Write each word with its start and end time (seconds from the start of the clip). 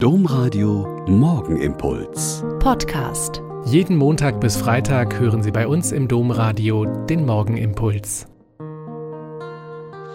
Domradio 0.00 1.04
Morgenimpuls. 1.08 2.44
Podcast. 2.60 3.42
Jeden 3.64 3.96
Montag 3.96 4.40
bis 4.40 4.56
Freitag 4.56 5.18
hören 5.18 5.42
Sie 5.42 5.50
bei 5.50 5.66
uns 5.66 5.90
im 5.90 6.06
Domradio 6.06 6.84
den 6.84 7.26
Morgenimpuls. 7.26 8.28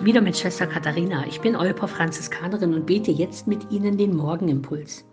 Wieder 0.02 0.22
mit 0.22 0.38
Schwester 0.38 0.68
Katharina. 0.68 1.28
Ich 1.28 1.42
bin 1.42 1.58
Olper 1.58 1.90
Franziskanerin 1.90 2.74
und 2.74 2.86
bete 2.86 3.12
jetzt 3.12 3.46
mit 3.46 3.74
Ihnen 3.74 3.98
den 3.98 4.16
Morgenimpuls. 4.16 5.04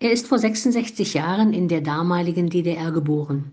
Er 0.00 0.10
ist 0.10 0.26
vor 0.26 0.40
66 0.40 1.14
Jahren 1.14 1.52
in 1.52 1.68
der 1.68 1.82
damaligen 1.82 2.50
DDR 2.50 2.90
geboren. 2.90 3.52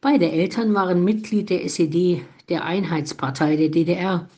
Beide 0.00 0.28
Eltern 0.28 0.74
waren 0.74 1.04
Mitglied 1.04 1.50
der 1.50 1.64
SED, 1.64 2.22
der 2.48 2.64
Einheitspartei 2.64 3.54
der 3.54 3.68
DDR, 3.68 4.28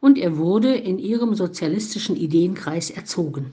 und 0.00 0.18
er 0.18 0.36
wurde 0.36 0.74
in 0.74 0.98
ihrem 0.98 1.36
sozialistischen 1.36 2.16
Ideenkreis 2.16 2.90
erzogen. 2.90 3.52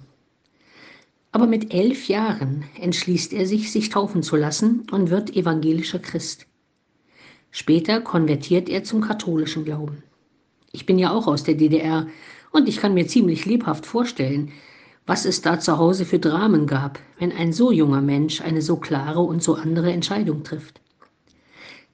Aber 1.38 1.46
mit 1.46 1.72
elf 1.72 2.08
Jahren 2.08 2.64
entschließt 2.82 3.32
er 3.32 3.46
sich, 3.46 3.72
sich 3.72 3.90
taufen 3.90 4.24
zu 4.24 4.36
lassen 4.36 4.88
und 4.90 5.12
wird 5.12 5.36
evangelischer 5.36 6.00
Christ. 6.00 6.48
Später 7.52 8.02
konvertiert 8.02 8.70
er 8.70 8.84
zum 8.84 9.02
katholischen 9.02 9.64
Glauben. 9.64 10.02
Ich 10.72 10.88
bin 10.88 10.98
ja 10.98 11.12
auch 11.12 11.28
aus 11.28 11.44
der 11.44 11.54
DDR 11.54 12.08
und 12.52 12.68
ich 12.68 12.78
kann 12.78 12.96
mir 12.96 13.06
ziemlich 13.06 13.46
lebhaft 13.46 13.86
vorstellen, 13.86 14.52
was 15.06 15.26
es 15.26 15.44
da 15.44 15.60
zu 15.60 15.78
Hause 15.78 16.06
für 16.06 16.18
Dramen 16.18 16.66
gab, 16.66 16.98
wenn 17.20 17.32
ein 17.32 17.54
so 17.54 17.72
junger 17.72 18.02
Mensch 18.02 18.42
eine 18.42 18.64
so 18.64 18.78
klare 18.78 19.20
und 19.20 19.44
so 19.44 19.54
andere 19.54 19.92
Entscheidung 19.92 20.44
trifft. 20.44 20.82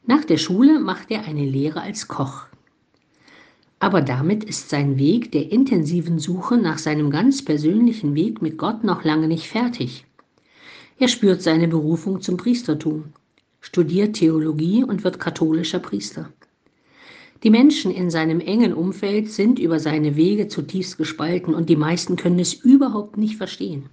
Nach 0.05 0.23
der 0.23 0.37
Schule 0.37 0.79
macht 0.79 1.11
er 1.11 1.25
eine 1.25 1.43
Lehre 1.43 1.81
als 1.81 2.07
Koch. 2.07 2.45
Aber 3.83 3.99
damit 3.99 4.45
ist 4.45 4.69
sein 4.69 4.97
Weg 4.97 5.33
der 5.33 5.51
intensiven 5.51 6.17
Suche 6.17 6.55
nach 6.55 6.77
seinem 6.77 7.09
ganz 7.09 7.43
persönlichen 7.43 8.15
Weg 8.15 8.41
mit 8.41 8.57
Gott 8.57 8.85
noch 8.85 9.03
lange 9.03 9.27
nicht 9.27 9.49
fertig. 9.49 10.05
Er 10.99 11.09
spürt 11.09 11.41
seine 11.41 11.67
Berufung 11.67 12.21
zum 12.21 12.37
Priestertum, 12.37 13.11
studiert 13.59 14.15
Theologie 14.15 14.85
und 14.85 15.03
wird 15.03 15.19
katholischer 15.19 15.79
Priester. 15.79 16.31
Die 17.43 17.49
Menschen 17.49 17.91
in 17.91 18.09
seinem 18.09 18.39
engen 18.39 18.73
Umfeld 18.73 19.29
sind 19.29 19.59
über 19.59 19.81
seine 19.81 20.15
Wege 20.15 20.47
zutiefst 20.47 20.97
gespalten 20.97 21.53
und 21.53 21.67
die 21.67 21.75
meisten 21.75 22.15
können 22.15 22.39
es 22.39 22.53
überhaupt 22.53 23.17
nicht 23.17 23.35
verstehen. 23.35 23.89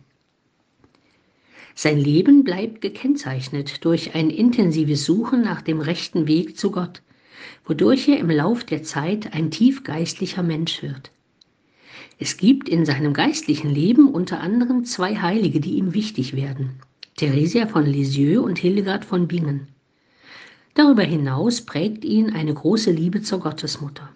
Sein 1.75 1.99
Leben 1.99 2.45
bleibt 2.45 2.81
gekennzeichnet 2.81 3.85
durch 3.85 4.15
ein 4.15 4.31
intensives 4.31 5.05
Suchen 5.05 5.43
nach 5.43 5.63
dem 5.63 5.81
rechten 5.81 6.29
Weg 6.29 6.57
zu 6.57 6.71
Gott 6.71 7.03
wodurch 7.65 8.09
er 8.09 8.19
im 8.19 8.31
Lauf 8.31 8.65
der 8.65 8.83
Zeit 8.83 9.33
ein 9.35 9.51
tief 9.51 9.85
geistlicher 9.85 10.43
Mensch 10.43 10.83
wird. 10.83 11.11
Es 12.19 12.37
gibt 12.37 12.69
in 12.69 12.85
seinem 12.85 13.15
geistlichen 13.15 13.71
Leben 13.71 14.09
unter 14.09 14.41
anderem 14.41 14.85
zwei 14.85 15.17
Heilige, 15.17 15.61
die 15.61 15.75
ihm 15.75 15.95
wichtig 15.95 16.37
werden, 16.37 16.81
Theresia 17.17 17.67
von 17.67 17.87
Lisieux 17.87 18.43
und 18.43 18.59
Hildegard 18.59 19.05
von 19.05 19.27
Bingen. 19.27 19.69
Darüber 20.75 21.03
hinaus 21.03 21.63
prägt 21.63 22.05
ihn 22.05 22.31
eine 22.31 22.55
große 22.55 22.91
Liebe 22.91 23.23
zur 23.23 23.41
Gottesmutter. 23.41 24.09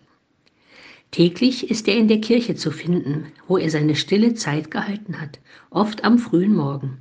Täglich 1.10 1.70
ist 1.70 1.86
er 1.88 1.96
in 1.96 2.08
der 2.08 2.20
Kirche 2.20 2.56
zu 2.56 2.70
finden, 2.70 3.26
wo 3.46 3.56
er 3.56 3.70
seine 3.70 3.94
stille 3.94 4.34
Zeit 4.34 4.70
gehalten 4.70 5.20
hat, 5.20 5.38
oft 5.70 6.04
am 6.04 6.18
frühen 6.18 6.54
Morgen. 6.54 6.98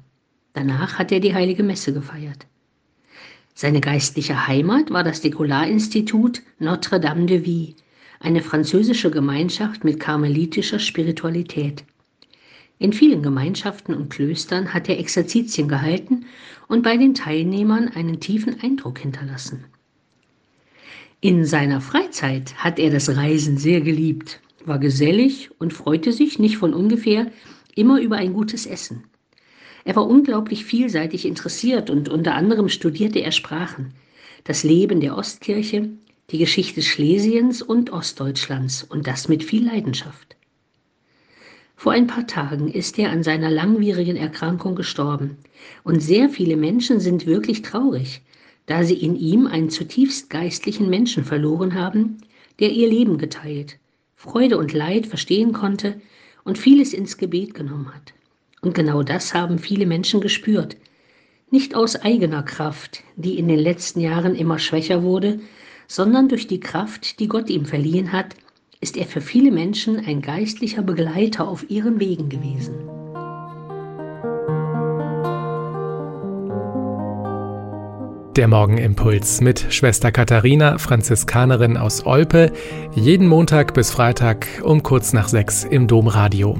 Danach 0.54 1.00
hat 1.00 1.12
er 1.12 1.20
die 1.20 1.34
heilige 1.34 1.64
Messe 1.64 1.94
gefeiert. 1.94 2.46
Seine 3.56 3.82
geistliche 3.82 4.48
Heimat 4.48 4.90
war 4.90 5.04
das 5.04 5.22
Dekolarinstitut 5.22 6.42
Notre-Dame 6.59 7.28
de 7.28 7.46
Vie, 7.46 7.76
eine 8.20 8.42
französische 8.42 9.12
Gemeinschaft 9.12 9.84
mit 9.84 10.00
karmelitischer 10.00 10.80
Spiritualität. 10.80 11.84
In 12.80 12.94
vielen 12.94 13.22
Gemeinschaften 13.22 13.94
und 13.94 14.09
Klöstern 14.09 14.74
hat 14.74 14.90
er 14.90 15.00
Exerzitien 15.00 15.68
gehalten 15.68 16.26
und 16.68 16.81
bei 16.81 16.98
den 16.98 17.14
Teilnehmern 17.14 17.90
einen 17.90 18.20
tiefen 18.20 18.59
Eindruck 18.62 19.00
hinterlassen. 19.00 19.66
In 21.22 21.46
seiner 21.46 21.80
Freizeit 21.80 22.56
hat 22.56 22.80
er 22.80 22.90
das 22.90 23.16
Reisen 23.16 23.58
sehr 23.58 23.81
geliebt, 23.81 24.41
war 24.66 24.80
gesellig 24.80 25.52
und 25.59 25.72
freute 25.74 26.12
sich 26.12 26.40
nicht 26.40 26.58
von 26.58 26.74
ungefähr 26.74 27.31
immer 27.75 28.02
über 28.02 28.18
ein 28.18 28.34
gutes 28.34 28.66
Essen. 28.66 29.03
Er 29.86 29.96
war 29.96 30.08
unglaublich 30.08 30.66
vielseitig 30.66 31.26
interessiert 31.26 31.90
und 31.90 32.10
unter 32.10 32.36
anderem 32.36 32.70
studierte 32.70 33.20
er 33.20 33.32
Sprachen, 33.32 33.94
das 34.46 34.64
Leben 34.64 35.02
der 35.02 35.18
Ostkirche, 35.18 35.90
die 36.30 36.38
Geschichte 36.38 36.82
Schlesiens 36.82 37.62
und 37.62 37.92
Ostdeutschlands 37.92 38.84
und 38.84 39.08
das 39.08 39.28
mit 39.28 39.44
viel 39.44 39.66
Leidenschaft. 39.66 40.36
Vor 41.76 41.92
ein 41.92 42.08
paar 42.08 42.28
Tagen 42.28 42.70
ist 42.70 42.98
er 42.98 43.12
an 43.12 43.24
seiner 43.24 43.50
langwierigen 43.50 44.16
Erkrankung 44.16 44.76
gestorben 44.76 45.38
und 45.84 46.02
sehr 46.02 46.30
viele 46.30 46.56
Menschen 46.56 47.02
sind 47.02 47.26
wirklich 47.26 47.62
traurig, 47.62 48.22
da 48.68 48.86
sie 48.86 48.96
in 48.96 49.18
ihm 49.18 49.48
einen 49.48 49.70
zutiefst 49.70 50.30
geistlichen 50.30 50.90
Menschen 50.90 51.26
verloren 51.26 51.74
haben, 51.74 52.20
der 52.60 52.72
ihr 52.72 52.88
Leben 52.88 53.18
geteilt, 53.18 53.80
Freude 54.16 54.58
und 54.58 54.72
Leid 54.72 55.08
verstehen 55.08 55.52
konnte 55.52 56.00
und 56.46 56.58
vieles 56.58 56.94
ins 56.94 57.18
Gebet 57.18 57.54
genommen 57.54 57.94
hat. 57.94 58.14
Und 58.63 58.74
genau 58.74 59.03
das 59.03 59.34
haben 59.34 59.59
viele 59.59 59.85
Menschen 59.85 60.22
gespürt. 60.22 60.78
Nicht 61.51 61.75
aus 61.75 61.97
eigener 61.97 62.44
Kraft, 62.44 63.03
die 63.18 63.38
in 63.38 63.50
den 63.50 63.59
letzten 63.59 64.00
Jahren 64.00 64.35
immer 64.35 64.57
schwächer 64.57 65.03
wurde, 65.03 65.41
sondern 65.88 66.29
durch 66.29 66.47
die 66.47 66.62
Kraft, 66.62 67.19
die 67.19 67.28
Gott 67.28 67.50
ihm 67.50 67.66
verliehen 67.66 68.13
hat, 68.13 68.35
ist 68.79 68.96
er 68.97 69.06
für 69.06 69.22
viele 69.22 69.52
Menschen 69.52 70.03
ein 70.06 70.22
geistlicher 70.22 70.81
Begleiter 70.81 71.47
auf 71.47 71.69
ihren 71.69 72.00
Wegen 72.00 72.29
gewesen. 72.29 72.73
Der 78.38 78.47
Morgenimpuls 78.47 79.41
mit 79.41 79.68
Schwester 79.69 80.12
Katharina, 80.12 80.79
Franziskanerin 80.79 81.78
aus 81.78 82.06
Olpe, 82.06 82.52
jeden 82.96 83.28
Montag 83.28 83.73
bis 83.73 83.91
Freitag 83.91 84.47
um 84.63 84.81
kurz 84.81 85.13
nach 85.13 85.28
sechs 85.28 85.66
im 85.66 85.88
Domradio. 85.88 86.59